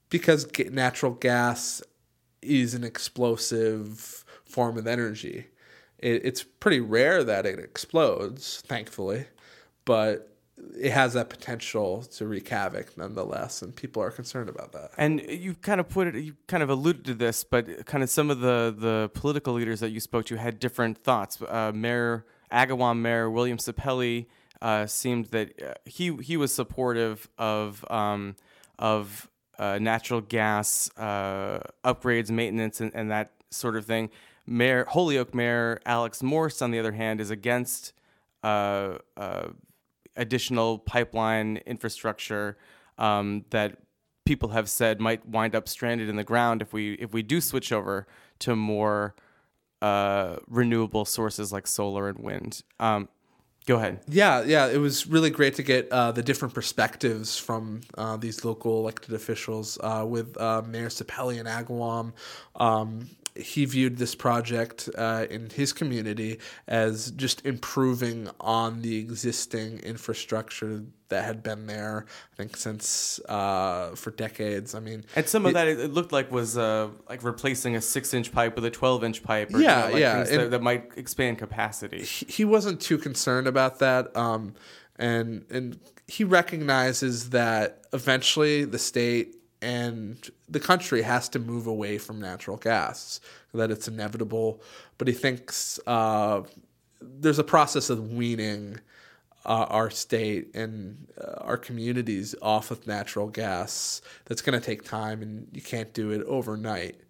because 0.08 0.46
natural 0.70 1.12
gas 1.12 1.82
is 2.42 2.74
an 2.74 2.82
explosive 2.82 4.24
form 4.44 4.78
of 4.78 4.86
energy. 4.86 5.46
It, 5.98 6.24
it's 6.24 6.42
pretty 6.42 6.80
rare 6.80 7.22
that 7.22 7.46
it 7.46 7.58
explodes, 7.58 8.62
thankfully, 8.66 9.26
but 9.84 10.29
it 10.78 10.92
has 10.92 11.14
that 11.14 11.30
potential 11.30 12.02
to 12.02 12.26
wreak 12.26 12.48
havoc 12.48 12.96
nonetheless, 12.96 13.62
and 13.62 13.74
people 13.74 14.02
are 14.02 14.10
concerned 14.10 14.48
about 14.48 14.72
that. 14.72 14.90
And 14.96 15.20
you 15.20 15.54
kind 15.54 15.80
of 15.80 15.88
put 15.88 16.08
it, 16.08 16.16
you 16.16 16.36
kind 16.46 16.62
of 16.62 16.70
alluded 16.70 17.04
to 17.06 17.14
this, 17.14 17.44
but 17.44 17.86
kind 17.86 18.02
of 18.02 18.10
some 18.10 18.30
of 18.30 18.40
the 18.40 18.74
the 18.76 19.10
political 19.14 19.54
leaders 19.54 19.80
that 19.80 19.90
you 19.90 20.00
spoke 20.00 20.26
to 20.26 20.36
had 20.36 20.58
different 20.58 20.98
thoughts. 20.98 21.40
Uh, 21.42 21.72
Mayor 21.74 22.24
Agawam 22.52 22.98
Mayor 22.98 23.30
William 23.30 23.58
Sapelli 23.58 24.26
uh, 24.62 24.86
seemed 24.86 25.26
that 25.26 25.60
uh, 25.62 25.74
he 25.84 26.16
he 26.16 26.36
was 26.36 26.52
supportive 26.52 27.28
of 27.38 27.84
um, 27.90 28.36
of 28.78 29.28
uh, 29.58 29.78
natural 29.78 30.20
gas 30.20 30.90
uh, 30.96 31.60
upgrades, 31.84 32.30
maintenance, 32.30 32.80
and, 32.80 32.92
and 32.94 33.10
that 33.10 33.32
sort 33.50 33.76
of 33.76 33.84
thing. 33.84 34.10
Mayor 34.46 34.84
Holyoke 34.88 35.34
Mayor 35.34 35.80
Alex 35.86 36.22
Morse, 36.22 36.62
on 36.62 36.70
the 36.70 36.78
other 36.78 36.92
hand, 36.92 37.20
is 37.20 37.30
against 37.30 37.92
additional 40.20 40.78
pipeline 40.78 41.56
infrastructure 41.66 42.56
um, 42.98 43.44
that 43.50 43.78
people 44.24 44.50
have 44.50 44.68
said 44.68 45.00
might 45.00 45.26
wind 45.26 45.56
up 45.56 45.66
stranded 45.66 46.08
in 46.08 46.14
the 46.14 46.22
ground 46.22 46.62
if 46.62 46.72
we 46.72 46.92
if 46.94 47.12
we 47.12 47.22
do 47.22 47.40
switch 47.40 47.72
over 47.72 48.06
to 48.38 48.54
more 48.54 49.14
uh, 49.82 50.36
renewable 50.46 51.04
sources 51.04 51.52
like 51.52 51.66
solar 51.66 52.08
and 52.08 52.18
wind. 52.18 52.62
Um, 52.78 53.08
go 53.66 53.76
ahead. 53.76 54.00
Yeah, 54.08 54.42
yeah, 54.42 54.68
it 54.68 54.76
was 54.76 55.06
really 55.06 55.30
great 55.30 55.54
to 55.54 55.62
get 55.62 55.90
uh, 55.90 56.12
the 56.12 56.22
different 56.22 56.54
perspectives 56.54 57.38
from 57.38 57.80
uh, 57.96 58.16
these 58.18 58.44
local 58.44 58.80
elected 58.80 59.14
officials 59.14 59.78
uh, 59.82 60.04
with 60.06 60.38
uh, 60.38 60.62
Mayor 60.66 60.88
Sapelli 60.88 61.40
and 61.40 61.48
Agawam. 61.48 62.12
Um, 62.56 63.08
he 63.40 63.64
viewed 63.64 63.96
this 63.96 64.14
project 64.14 64.88
uh, 64.96 65.26
in 65.30 65.50
his 65.50 65.72
community 65.72 66.38
as 66.68 67.10
just 67.12 67.44
improving 67.44 68.28
on 68.40 68.82
the 68.82 68.98
existing 68.98 69.78
infrastructure 69.80 70.84
that 71.08 71.24
had 71.24 71.42
been 71.42 71.66
there. 71.66 72.06
I 72.32 72.36
think 72.36 72.56
since 72.56 73.20
uh, 73.28 73.94
for 73.96 74.10
decades. 74.10 74.74
I 74.74 74.80
mean, 74.80 75.04
and 75.14 75.28
some 75.28 75.44
of 75.44 75.50
it, 75.50 75.54
that 75.54 75.68
it 75.68 75.92
looked 75.92 76.12
like 76.12 76.30
was 76.30 76.56
uh, 76.56 76.88
like 77.08 77.22
replacing 77.22 77.76
a 77.76 77.80
six-inch 77.80 78.32
pipe 78.32 78.54
with 78.54 78.64
a 78.64 78.70
twelve-inch 78.70 79.22
pipe. 79.22 79.52
Or, 79.54 79.60
yeah, 79.60 79.80
you 79.80 79.86
know, 79.86 79.92
like 79.92 80.00
yeah, 80.00 80.24
that, 80.24 80.50
that, 80.50 80.62
might 80.62 80.90
expand 80.96 81.38
capacity. 81.38 82.04
He 82.04 82.44
wasn't 82.44 82.80
too 82.80 82.98
concerned 82.98 83.46
about 83.46 83.80
that, 83.80 84.16
um, 84.16 84.54
and 84.96 85.44
and 85.50 85.78
he 86.06 86.24
recognizes 86.24 87.30
that 87.30 87.84
eventually 87.92 88.64
the 88.64 88.78
state 88.78 89.36
and 89.62 90.30
the 90.48 90.60
country 90.60 91.02
has 91.02 91.28
to 91.30 91.38
move 91.38 91.66
away 91.66 91.98
from 91.98 92.20
natural 92.20 92.56
gas, 92.56 93.20
that 93.52 93.70
it's 93.70 93.88
inevitable. 93.88 94.62
But 94.98 95.08
he 95.08 95.14
thinks 95.14 95.78
uh, 95.86 96.42
there's 97.00 97.38
a 97.38 97.44
process 97.44 97.90
of 97.90 98.12
weaning 98.12 98.80
uh, 99.44 99.66
our 99.68 99.90
state 99.90 100.54
and 100.54 101.06
uh, 101.20 101.42
our 101.42 101.56
communities 101.56 102.34
off 102.42 102.70
of 102.70 102.86
natural 102.86 103.28
gas 103.28 104.02
that's 104.26 104.42
going 104.42 104.58
to 104.58 104.64
take 104.64 104.84
time, 104.84 105.22
and 105.22 105.48
you 105.52 105.62
can't 105.62 105.92
do 105.94 106.10
it 106.10 106.22
overnight. 106.26 107.00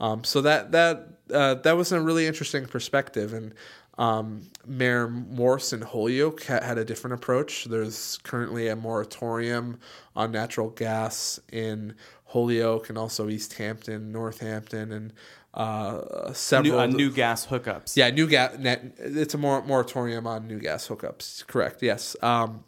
Um, 0.00 0.24
so 0.24 0.40
that 0.42 0.72
that 0.72 1.08
uh, 1.32 1.54
that 1.54 1.76
was 1.76 1.92
a 1.92 2.00
really 2.00 2.26
interesting 2.26 2.66
perspective, 2.66 3.32
and 3.32 3.54
um, 4.02 4.42
Mayor 4.66 5.06
Morse 5.06 5.72
in 5.72 5.80
Holyoke 5.80 6.42
had 6.42 6.76
a 6.76 6.84
different 6.84 7.14
approach. 7.14 7.66
There's 7.66 8.18
currently 8.24 8.66
a 8.66 8.74
moratorium 8.74 9.78
on 10.16 10.32
natural 10.32 10.70
gas 10.70 11.38
in 11.52 11.94
Holyoke 12.24 12.88
and 12.88 12.98
also 12.98 13.28
Easthampton, 13.28 14.10
Northampton, 14.10 14.90
and 14.90 15.12
uh, 15.54 16.32
several 16.32 16.72
new, 16.72 16.80
uh, 16.80 16.86
new 16.86 17.12
gas 17.12 17.46
hookups. 17.46 17.96
Yeah, 17.96 18.10
new 18.10 18.26
gas. 18.26 18.56
It's 18.98 19.34
a 19.34 19.38
mor- 19.38 19.62
moratorium 19.62 20.26
on 20.26 20.48
new 20.48 20.58
gas 20.58 20.88
hookups. 20.88 21.46
Correct. 21.46 21.80
Yes. 21.80 22.16
Um, 22.22 22.64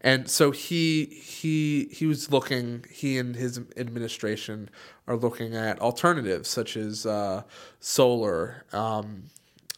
and 0.00 0.28
so 0.28 0.50
he 0.50 1.04
he 1.04 1.88
he 1.92 2.06
was 2.06 2.32
looking. 2.32 2.84
He 2.90 3.16
and 3.16 3.36
his 3.36 3.60
administration 3.76 4.70
are 5.06 5.16
looking 5.16 5.54
at 5.54 5.80
alternatives 5.80 6.48
such 6.48 6.76
as 6.76 7.06
uh, 7.06 7.42
solar, 7.78 8.64
um, 8.72 9.24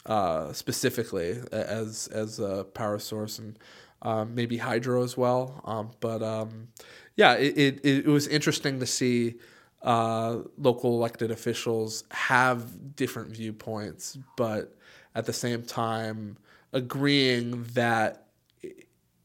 uh, 0.05 0.53
specifically 0.53 1.39
as 1.51 2.07
as 2.07 2.39
a 2.39 2.63
power 2.73 2.99
source, 2.99 3.39
and 3.39 3.59
um, 4.01 4.35
maybe 4.35 4.57
hydro 4.57 5.03
as 5.03 5.17
well. 5.17 5.61
Um, 5.65 5.91
but 5.99 6.21
um, 6.23 6.69
yeah, 7.15 7.33
it, 7.33 7.57
it 7.57 7.85
it 7.85 8.07
was 8.07 8.27
interesting 8.27 8.79
to 8.79 8.85
see 8.85 9.35
uh, 9.81 10.39
local 10.57 10.93
elected 10.95 11.31
officials 11.31 12.03
have 12.11 12.95
different 12.95 13.31
viewpoints, 13.31 14.17
but 14.35 14.75
at 15.15 15.25
the 15.25 15.33
same 15.33 15.63
time 15.63 16.37
agreeing 16.71 17.63
that 17.73 18.27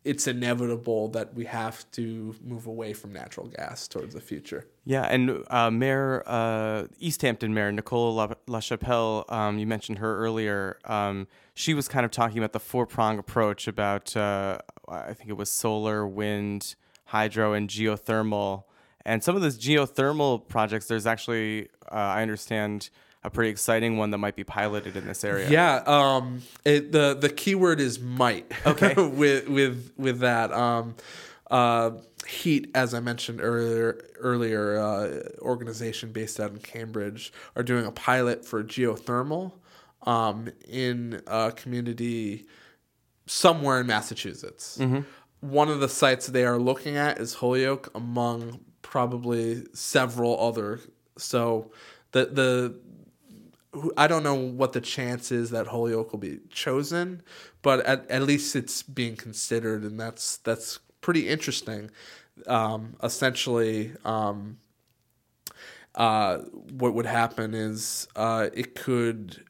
it's 0.04 0.26
inevitable 0.26 1.08
that 1.08 1.34
we 1.34 1.44
have 1.46 1.90
to 1.92 2.34
move 2.42 2.66
away 2.66 2.92
from 2.92 3.12
natural 3.12 3.46
gas 3.48 3.88
towards 3.88 4.14
the 4.14 4.20
future. 4.20 4.66
Yeah, 4.86 5.02
and 5.02 5.44
uh, 5.48 5.70
Mayor 5.70 6.22
uh, 6.26 6.84
Easthampton 7.00 7.54
Mayor 7.54 7.72
Nicole 7.72 8.14
LaChapelle, 8.46 9.30
um, 9.32 9.58
you 9.58 9.66
mentioned 9.66 9.98
her 9.98 10.18
earlier. 10.18 10.78
Um, 10.84 11.26
she 11.54 11.72
was 11.72 11.88
kind 11.88 12.04
of 12.04 12.10
talking 12.10 12.38
about 12.38 12.52
the 12.52 12.60
four 12.60 12.86
prong 12.86 13.18
approach 13.18 13.66
about 13.66 14.14
uh, 14.16 14.58
I 14.86 15.14
think 15.14 15.30
it 15.30 15.36
was 15.36 15.50
solar, 15.50 16.06
wind, 16.06 16.74
hydro, 17.06 17.54
and 17.54 17.68
geothermal. 17.68 18.64
And 19.06 19.22
some 19.22 19.36
of 19.36 19.42
those 19.42 19.58
geothermal 19.58 20.46
projects, 20.48 20.86
there's 20.86 21.06
actually 21.06 21.68
uh, 21.90 21.94
I 21.94 22.22
understand 22.22 22.90
a 23.22 23.30
pretty 23.30 23.50
exciting 23.50 23.96
one 23.96 24.10
that 24.10 24.18
might 24.18 24.36
be 24.36 24.44
piloted 24.44 24.96
in 24.96 25.06
this 25.06 25.24
area. 25.24 25.48
Yeah, 25.48 25.82
um, 25.86 26.42
it, 26.64 26.92
the 26.92 27.14
the 27.18 27.30
keyword 27.30 27.80
is 27.80 27.98
might. 27.98 28.52
Okay. 28.66 28.94
with 28.96 29.48
with 29.48 29.92
with 29.96 30.18
that, 30.20 30.52
um, 30.52 30.94
uh, 31.50 31.92
HEET, 32.26 32.70
as 32.74 32.94
I 32.94 33.00
mentioned 33.00 33.40
earlier, 33.42 34.00
earlier 34.18 34.78
uh, 34.78 35.20
organization 35.40 36.12
based 36.12 36.40
out 36.40 36.52
in 36.52 36.58
Cambridge 36.58 37.32
are 37.54 37.62
doing 37.62 37.86
a 37.86 37.92
pilot 37.92 38.44
for 38.44 38.64
geothermal 38.64 39.52
um, 40.02 40.48
in 40.68 41.22
a 41.26 41.52
community 41.52 42.46
somewhere 43.26 43.80
in 43.80 43.86
Massachusetts. 43.86 44.78
One 45.40 45.68
of 45.68 45.80
the 45.80 45.88
sites 45.88 46.26
they 46.28 46.46
are 46.46 46.58
looking 46.58 46.96
at 46.96 47.18
is 47.18 47.34
Holyoke, 47.34 47.90
among 47.94 48.60
probably 48.80 49.64
several 49.74 50.40
other. 50.40 50.80
So 51.18 51.72
the 52.12 52.26
the 52.26 52.74
I 53.96 54.06
don't 54.06 54.22
know 54.22 54.34
what 54.34 54.72
the 54.72 54.80
chance 54.80 55.32
is 55.32 55.50
that 55.50 55.66
Holyoke 55.66 56.12
will 56.12 56.20
be 56.20 56.38
chosen, 56.48 57.22
but 57.60 57.84
at, 57.84 58.08
at 58.10 58.22
least 58.22 58.54
it's 58.54 58.82
being 58.82 59.16
considered, 59.16 59.82
and 59.82 59.98
that's 59.98 60.38
that's 60.38 60.78
pretty 61.04 61.28
interesting. 61.28 61.90
Um, 62.46 62.96
essentially, 63.02 63.92
um, 64.06 64.56
uh, 65.94 66.38
what 66.78 66.94
would 66.94 67.04
happen 67.04 67.52
is 67.52 68.08
uh, 68.16 68.48
it 68.54 68.74
could 68.74 69.44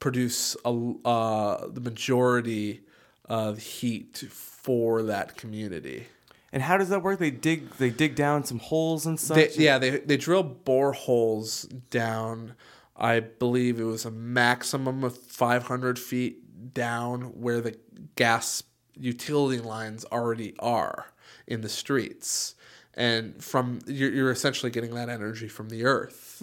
produce 0.00 0.54
a, 0.66 0.92
uh, 1.06 1.66
the 1.66 1.80
majority 1.80 2.82
of 3.24 3.58
heat 3.58 4.22
for 4.28 5.02
that 5.04 5.34
community. 5.38 6.08
And 6.52 6.62
how 6.62 6.76
does 6.76 6.90
that 6.90 7.02
work? 7.02 7.18
They 7.18 7.30
dig 7.30 7.70
they 7.76 7.88
dig 7.88 8.14
down 8.14 8.44
some 8.44 8.58
holes 8.58 9.06
and 9.06 9.18
such. 9.18 9.56
They, 9.56 9.64
yeah, 9.64 9.78
they 9.78 10.00
they 10.00 10.18
drill 10.18 10.44
boreholes 10.44 11.66
down. 11.88 12.54
I 12.94 13.20
believe 13.20 13.80
it 13.80 13.84
was 13.84 14.04
a 14.04 14.10
maximum 14.10 15.02
of 15.02 15.16
500 15.16 15.98
feet 15.98 16.74
down 16.74 17.22
where 17.40 17.62
the 17.62 17.78
gas 18.16 18.62
utility 18.96 19.60
lines 19.60 20.04
already 20.12 20.54
are 20.58 21.06
in 21.46 21.60
the 21.60 21.68
streets, 21.68 22.54
and 22.94 23.42
from 23.42 23.80
you're, 23.86 24.12
you're 24.12 24.30
essentially 24.30 24.70
getting 24.70 24.94
that 24.94 25.08
energy 25.08 25.48
from 25.48 25.68
the 25.68 25.84
earth. 25.84 26.40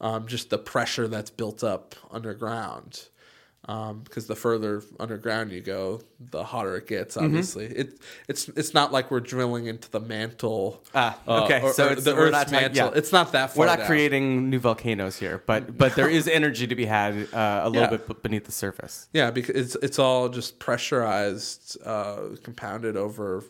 Um, 0.00 0.26
just 0.28 0.50
the 0.50 0.58
pressure 0.58 1.08
that's 1.08 1.30
built 1.30 1.64
up 1.64 1.94
underground. 2.10 3.08
Because 4.04 4.26
the 4.26 4.34
further 4.34 4.82
underground 4.98 5.52
you 5.52 5.60
go, 5.60 6.00
the 6.18 6.42
hotter 6.42 6.74
it 6.76 6.86
gets. 6.86 7.16
Mm-hmm. 7.16 7.26
Obviously, 7.26 7.66
it 7.66 8.00
it's 8.26 8.48
it's 8.50 8.72
not 8.72 8.92
like 8.92 9.10
we're 9.10 9.20
drilling 9.20 9.66
into 9.66 9.90
the 9.90 10.00
mantle. 10.00 10.82
Ah, 10.94 11.18
uh, 11.28 11.44
okay. 11.44 11.60
or- 11.60 11.74
So 11.74 11.84
or 11.84 11.90
it's- 11.92 12.04
the 12.04 12.16
Earth's 12.16 12.32
not 12.32 12.50
mantle. 12.50 12.76
yeah. 12.86 12.98
It's 12.98 13.12
not 13.12 13.32
that 13.32 13.50
far. 13.52 13.58
We're 13.60 13.66
not 13.66 13.78
down. 13.80 13.86
creating 13.86 14.48
new 14.48 14.58
volcanoes 14.58 15.18
here, 15.18 15.42
but 15.44 15.76
but 15.82 15.94
there 15.96 16.08
is 16.08 16.26
energy 16.26 16.66
to 16.66 16.74
be 16.74 16.86
had 16.86 17.12
uh, 17.34 17.60
a 17.64 17.68
little 17.68 17.92
Yeah. 17.92 17.98
bit 17.98 18.22
beneath 18.22 18.46
the 18.46 18.52
surface. 18.52 19.08
Yeah, 19.12 19.30
because 19.30 19.54
it's 19.54 19.74
it's 19.82 19.98
all 19.98 20.30
just 20.30 20.58
pressurized, 20.58 21.76
uh, 21.84 22.36
compounded 22.42 22.96
over, 22.96 23.44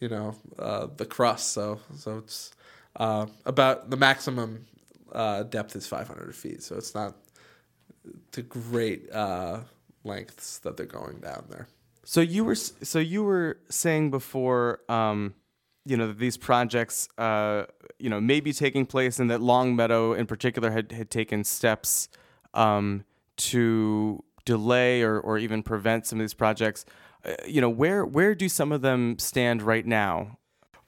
you 0.00 0.08
know, 0.08 0.34
uh, 0.58 0.88
the 0.96 1.06
crust. 1.06 1.52
So 1.52 1.78
so 1.96 2.18
it's 2.18 2.50
uh, 2.96 3.26
about 3.46 3.90
the 3.90 3.96
maximum 3.96 4.66
uh, 5.12 5.44
depth 5.44 5.76
is 5.76 5.86
500 5.86 6.34
feet. 6.34 6.62
So 6.64 6.74
it's 6.76 6.94
not 6.96 7.14
to 8.32 8.42
great 8.42 9.10
uh, 9.12 9.60
lengths 10.04 10.58
that 10.58 10.76
they're 10.76 10.86
going 10.86 11.18
down 11.18 11.46
there. 11.48 11.68
So 12.04 12.20
you 12.20 12.44
were 12.44 12.56
so 12.56 12.98
you 12.98 13.22
were 13.22 13.58
saying 13.68 14.10
before, 14.10 14.80
um, 14.88 15.34
you 15.84 15.96
know, 15.96 16.08
that 16.08 16.18
these 16.18 16.36
projects, 16.36 17.08
uh, 17.16 17.64
you 17.98 18.10
know, 18.10 18.20
may 18.20 18.40
be 18.40 18.52
taking 18.52 18.86
place, 18.86 19.18
and 19.18 19.30
that 19.30 19.40
Longmeadow 19.40 20.14
in 20.14 20.26
particular 20.26 20.70
had 20.70 20.90
had 20.90 21.10
taken 21.10 21.44
steps 21.44 22.08
um, 22.54 23.04
to 23.36 24.24
delay 24.44 25.02
or 25.02 25.20
or 25.20 25.38
even 25.38 25.62
prevent 25.62 26.06
some 26.06 26.18
of 26.18 26.24
these 26.24 26.34
projects. 26.34 26.84
Uh, 27.24 27.34
you 27.46 27.60
know, 27.60 27.70
where 27.70 28.04
where 28.04 28.34
do 28.34 28.48
some 28.48 28.72
of 28.72 28.82
them 28.82 29.18
stand 29.18 29.62
right 29.62 29.86
now? 29.86 30.38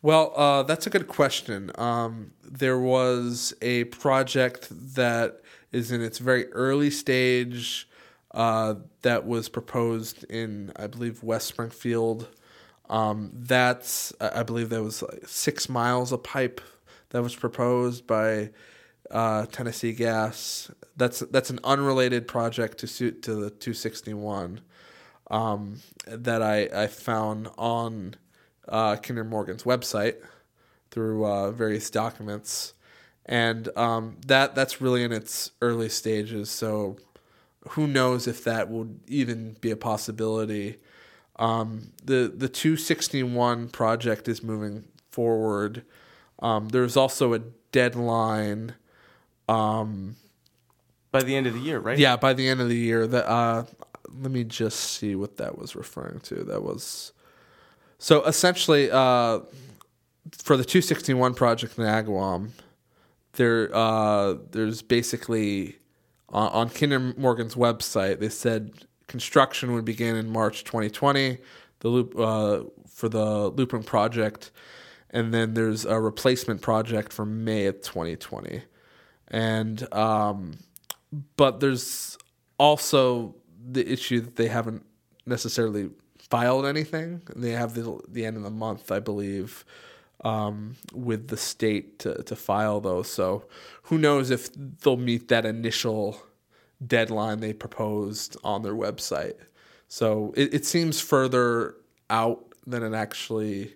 Well, 0.02 0.32
uh, 0.36 0.64
that's 0.64 0.86
a 0.86 0.90
good 0.90 1.08
question. 1.08 1.70
Um, 1.76 2.32
there 2.42 2.78
was 2.78 3.54
a 3.62 3.84
project 3.84 4.68
that 4.70 5.40
is 5.74 5.90
in 5.90 6.00
its 6.02 6.18
very 6.18 6.50
early 6.52 6.90
stage 6.90 7.88
uh, 8.32 8.74
that 9.02 9.26
was 9.26 9.48
proposed 9.48 10.24
in, 10.24 10.72
I 10.76 10.86
believe, 10.86 11.22
West 11.22 11.48
Springfield. 11.48 12.28
Um, 12.88 13.30
that's, 13.34 14.12
I 14.20 14.42
believe, 14.42 14.70
that 14.70 14.82
was 14.82 15.02
like 15.02 15.26
six 15.26 15.68
miles 15.68 16.12
of 16.12 16.22
pipe 16.22 16.60
that 17.10 17.22
was 17.22 17.34
proposed 17.34 18.06
by 18.06 18.50
uh, 19.10 19.46
Tennessee 19.46 19.92
Gas. 19.92 20.70
That's 20.96 21.20
that's 21.20 21.50
an 21.50 21.60
unrelated 21.64 22.28
project 22.28 22.78
to 22.78 22.86
suit 22.86 23.22
to 23.22 23.34
the 23.34 23.50
261 23.50 24.60
um, 25.30 25.80
that 26.06 26.42
I, 26.42 26.68
I 26.74 26.86
found 26.86 27.48
on 27.56 28.16
uh, 28.68 28.96
Kinder 28.96 29.24
Morgan's 29.24 29.64
website 29.64 30.16
through 30.90 31.26
uh, 31.26 31.50
various 31.50 31.90
documents, 31.90 32.73
and 33.26 33.68
um, 33.76 34.16
that 34.26 34.54
that's 34.54 34.80
really 34.80 35.02
in 35.02 35.12
its 35.12 35.50
early 35.62 35.88
stages. 35.88 36.50
So 36.50 36.96
who 37.70 37.86
knows 37.86 38.26
if 38.26 38.44
that 38.44 38.68
would 38.68 39.00
even 39.06 39.56
be 39.60 39.70
a 39.70 39.76
possibility. 39.76 40.76
Um, 41.36 41.92
the 42.04 42.32
the 42.34 42.48
261 42.48 43.68
project 43.68 44.28
is 44.28 44.42
moving 44.42 44.84
forward. 45.10 45.82
Um, 46.40 46.68
there's 46.68 46.96
also 46.96 47.32
a 47.34 47.40
deadline. 47.72 48.74
Um, 49.48 50.16
By 51.10 51.22
the 51.22 51.34
end 51.34 51.46
of 51.46 51.54
the 51.54 51.60
year, 51.60 51.78
right? 51.78 51.98
yeah, 51.98 52.16
by 52.16 52.34
the 52.34 52.48
end 52.48 52.60
of 52.60 52.68
the 52.68 52.76
year. 52.76 53.06
That 53.06 53.28
uh, 53.28 53.64
let 54.12 54.30
me 54.30 54.44
just 54.44 54.78
see 54.78 55.14
what 55.14 55.38
that 55.38 55.58
was 55.58 55.74
referring 55.74 56.20
to. 56.20 56.44
That 56.44 56.62
was 56.62 57.12
so 57.98 58.22
essentially 58.24 58.90
uh, 58.90 59.40
for 60.38 60.56
the 60.56 60.64
261 60.64 61.34
project 61.34 61.78
in 61.78 61.84
Agawam. 61.84 62.50
There, 63.36 63.74
uh, 63.74 64.34
there's 64.50 64.82
basically 64.82 65.76
on, 66.28 66.48
on 66.48 66.70
Kinder 66.70 66.98
Morgan's 67.16 67.54
website. 67.54 68.20
They 68.20 68.28
said 68.28 68.72
construction 69.06 69.72
would 69.72 69.84
begin 69.84 70.16
in 70.16 70.30
March 70.30 70.64
2020. 70.64 71.38
The 71.80 71.88
loop 71.88 72.18
uh, 72.18 72.64
for 72.88 73.08
the 73.08 73.48
looping 73.48 73.82
project, 73.82 74.50
and 75.10 75.34
then 75.34 75.54
there's 75.54 75.84
a 75.84 76.00
replacement 76.00 76.62
project 76.62 77.12
for 77.12 77.26
May 77.26 77.66
of 77.66 77.82
2020, 77.82 78.62
and 79.28 79.94
um, 79.94 80.54
but 81.36 81.60
there's 81.60 82.16
also 82.58 83.34
the 83.70 83.86
issue 83.90 84.20
that 84.20 84.36
they 84.36 84.48
haven't 84.48 84.84
necessarily 85.26 85.90
filed 86.18 86.64
anything. 86.64 87.20
They 87.36 87.50
have 87.50 87.74
the 87.74 88.00
the 88.08 88.24
end 88.24 88.38
of 88.38 88.44
the 88.44 88.50
month, 88.50 88.90
I 88.90 89.00
believe, 89.00 89.64
um, 90.24 90.76
with 90.92 91.28
the 91.28 91.36
state 91.36 91.98
to, 92.00 92.22
to 92.22 92.34
file 92.34 92.80
those. 92.80 93.08
So 93.10 93.44
who 93.84 93.98
knows 93.98 94.30
if 94.30 94.50
they'll 94.54 94.96
meet 94.96 95.28
that 95.28 95.44
initial 95.44 96.20
deadline 96.84 97.40
they 97.40 97.52
proposed 97.52 98.36
on 98.42 98.62
their 98.62 98.74
website. 98.74 99.34
So 99.88 100.32
it, 100.36 100.52
it 100.54 100.66
seems 100.66 101.00
further 101.00 101.76
out 102.10 102.44
than 102.66 102.82
it 102.82 102.94
actually 102.94 103.74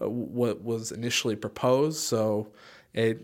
uh, 0.00 0.08
what 0.08 0.62
was 0.62 0.92
initially 0.92 1.36
proposed. 1.36 1.98
So 1.98 2.52
it 2.92 3.22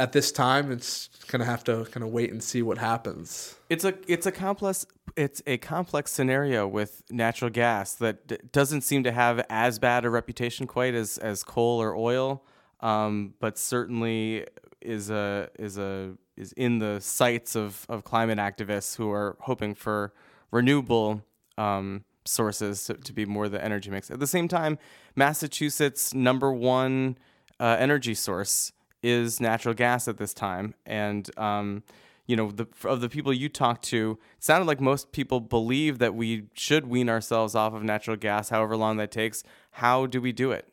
at 0.00 0.12
this 0.12 0.32
time 0.32 0.72
it's 0.72 1.08
gonna 1.28 1.44
have 1.44 1.62
to 1.62 1.84
kind 1.92 2.02
of 2.02 2.10
wait 2.10 2.32
and 2.32 2.42
see 2.42 2.62
what 2.62 2.78
happens. 2.78 3.54
It's 3.68 3.84
a 3.84 3.94
it's 4.08 4.26
a 4.26 4.32
complex 4.32 4.86
it's 5.14 5.42
a 5.46 5.58
complex 5.58 6.10
scenario 6.10 6.66
with 6.66 7.02
natural 7.10 7.50
gas 7.50 7.94
that 7.96 8.26
d- 8.26 8.38
doesn't 8.50 8.80
seem 8.80 9.04
to 9.04 9.12
have 9.12 9.44
as 9.50 9.78
bad 9.78 10.04
a 10.06 10.10
reputation 10.10 10.66
quite 10.66 10.94
as, 10.94 11.18
as 11.18 11.44
coal 11.44 11.82
or 11.82 11.94
oil, 11.94 12.42
um, 12.80 13.34
but 13.40 13.58
certainly 13.58 14.46
is 14.80 15.10
a 15.10 15.50
is 15.58 15.76
a 15.76 16.14
is 16.36 16.52
in 16.54 16.78
the 16.78 16.98
sights 17.00 17.54
of, 17.54 17.84
of 17.90 18.02
climate 18.02 18.38
activists 18.38 18.96
who 18.96 19.10
are 19.10 19.36
hoping 19.40 19.74
for 19.74 20.14
renewable 20.50 21.22
um, 21.58 22.04
sources 22.24 22.86
to, 22.86 22.94
to, 22.94 23.12
be 23.12 23.26
more 23.26 23.46
the 23.50 23.62
energy 23.62 23.90
mix. 23.90 24.10
At 24.10 24.20
the 24.20 24.26
same 24.26 24.48
time, 24.48 24.78
Massachusetts' 25.14 26.14
number 26.14 26.50
one 26.50 27.18
uh, 27.58 27.76
energy 27.78 28.14
source 28.14 28.72
is 29.02 29.40
natural 29.40 29.74
gas 29.74 30.08
at 30.08 30.18
this 30.18 30.34
time, 30.34 30.74
and 30.86 31.30
um, 31.38 31.82
you 32.26 32.36
know, 32.36 32.52
the, 32.52 32.68
of 32.84 33.00
the 33.00 33.08
people 33.08 33.32
you 33.32 33.48
talked 33.48 33.84
to, 33.86 34.16
it 34.36 34.44
sounded 34.44 34.66
like 34.66 34.80
most 34.80 35.10
people 35.10 35.40
believe 35.40 35.98
that 35.98 36.14
we 36.14 36.44
should 36.54 36.86
wean 36.86 37.08
ourselves 37.08 37.56
off 37.56 37.74
of 37.74 37.82
natural 37.82 38.16
gas, 38.16 38.50
however 38.50 38.76
long 38.76 38.98
that 38.98 39.10
takes. 39.10 39.42
How 39.72 40.06
do 40.06 40.20
we 40.20 40.30
do 40.30 40.52
it? 40.52 40.68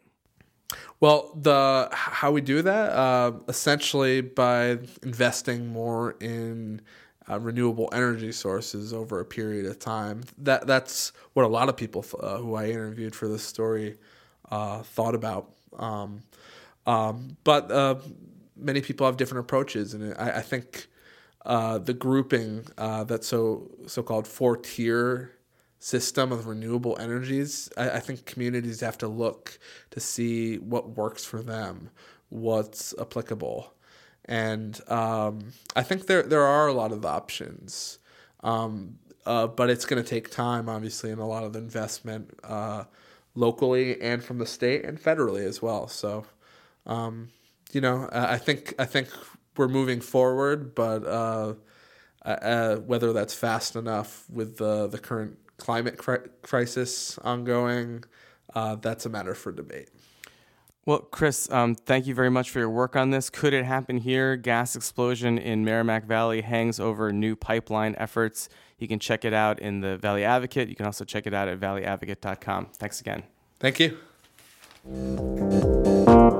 Well, 0.99 1.31
the 1.35 1.89
how 1.91 2.31
we 2.31 2.41
do 2.41 2.61
that 2.61 2.91
uh, 2.91 3.31
essentially 3.47 4.21
by 4.21 4.79
investing 5.01 5.67
more 5.67 6.15
in 6.19 6.81
uh, 7.29 7.39
renewable 7.39 7.89
energy 7.91 8.31
sources 8.31 8.93
over 8.93 9.19
a 9.19 9.25
period 9.25 9.65
of 9.65 9.79
time. 9.79 10.23
That 10.37 10.67
that's 10.67 11.11
what 11.33 11.43
a 11.43 11.47
lot 11.47 11.69
of 11.69 11.77
people 11.77 12.05
uh, 12.19 12.37
who 12.37 12.55
I 12.55 12.67
interviewed 12.67 13.15
for 13.15 13.27
this 13.27 13.43
story 13.43 13.97
uh, 14.51 14.83
thought 14.83 15.15
about. 15.15 15.53
Um, 15.77 16.21
um, 16.87 17.35
but 17.43 17.69
uh, 17.69 17.95
many 18.55 18.81
people 18.81 19.05
have 19.05 19.17
different 19.17 19.41
approaches, 19.45 19.93
and 19.93 20.15
I, 20.17 20.37
I 20.37 20.41
think 20.41 20.87
uh, 21.45 21.77
the 21.77 21.93
grouping 21.93 22.65
uh, 22.77 23.03
that 23.03 23.23
so 23.23 23.69
so 23.85 24.01
called 24.01 24.25
four 24.25 24.55
tier 24.55 25.33
system 25.79 26.31
of 26.31 26.47
renewable 26.47 26.97
energies, 26.99 27.69
I, 27.77 27.91
I, 27.91 27.99
think 27.99 28.25
communities 28.25 28.79
have 28.79 28.97
to 28.99 29.07
look 29.07 29.59
to 29.91 29.99
see 29.99 30.57
what 30.57 30.97
works 30.97 31.23
for 31.23 31.43
them, 31.43 31.91
what's 32.29 32.95
applicable, 32.99 33.73
and 34.25 34.79
um, 34.89 35.51
I 35.75 35.83
think 35.83 36.07
there 36.07 36.23
there 36.23 36.43
are 36.43 36.67
a 36.67 36.73
lot 36.73 36.93
of 36.93 37.05
options, 37.05 37.99
um, 38.43 38.97
uh, 39.25 39.47
but 39.47 39.69
it's 39.69 39.85
going 39.85 40.01
to 40.01 40.09
take 40.09 40.31
time, 40.31 40.69
obviously, 40.69 41.11
and 41.11 41.19
a 41.19 41.25
lot 41.25 41.43
of 41.43 41.57
investment 41.57 42.33
uh, 42.45 42.85
locally 43.35 44.01
and 44.01 44.23
from 44.23 44.37
the 44.37 44.45
state 44.45 44.85
and 44.85 44.97
federally 44.97 45.45
as 45.45 45.61
well. 45.61 45.89
So. 45.89 46.25
Um, 46.87 47.29
you 47.71 47.81
know, 47.81 48.09
I 48.11 48.37
think 48.37 48.73
I 48.79 48.85
think 48.85 49.09
we're 49.57 49.67
moving 49.67 50.01
forward, 50.01 50.73
but 50.73 51.05
uh, 51.05 51.53
uh, 52.25 52.29
uh, 52.29 52.75
whether 52.77 53.13
that's 53.13 53.33
fast 53.33 53.75
enough 53.75 54.25
with 54.29 54.57
the 54.57 54.87
the 54.87 54.97
current 54.97 55.37
climate 55.57 55.97
cri- 55.97 56.29
crisis 56.41 57.17
ongoing, 57.19 58.03
uh, 58.55 58.75
that's 58.75 59.05
a 59.05 59.09
matter 59.09 59.35
for 59.35 59.51
debate. 59.51 59.89
Well, 60.85 60.99
Chris, 60.99 61.51
um, 61.51 61.75
thank 61.75 62.07
you 62.07 62.15
very 62.15 62.29
much 62.29 62.49
for 62.49 62.59
your 62.59 62.69
work 62.69 62.95
on 62.95 63.09
this. 63.09 63.29
Could 63.29 63.53
it 63.53 63.65
happen 63.65 63.97
here? 63.97 64.37
Gas 64.37 64.73
explosion 64.73 65.37
in 65.37 65.65
Merrimack 65.65 66.05
Valley 66.05 66.39
hangs 66.39 66.79
over 66.79 67.11
new 67.11 67.35
pipeline 67.35 67.93
efforts. 67.97 68.47
You 68.77 68.87
can 68.87 68.97
check 68.97 69.25
it 69.25 69.33
out 69.33 69.59
in 69.59 69.81
the 69.81 69.97
Valley 69.97 70.23
Advocate. 70.23 70.69
You 70.69 70.75
can 70.75 70.85
also 70.85 71.03
check 71.03 71.27
it 71.27 71.33
out 71.33 71.49
at 71.49 71.59
valleyadvocate.com. 71.59 72.67
Thanks 72.77 73.01
again. 73.01 73.23
Thank 73.59 73.81
you. 73.81 73.97